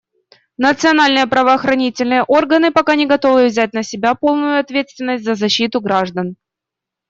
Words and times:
Национальные 0.57 1.27
правоохранительные 1.27 2.23
органы 2.23 2.71
пока 2.71 2.95
не 2.95 3.05
готовы 3.05 3.45
взять 3.45 3.73
на 3.73 3.83
себя 3.83 4.15
полную 4.15 4.59
ответственность 4.59 5.23
за 5.23 5.35
защиту 5.35 5.79
граждан. 5.79 6.37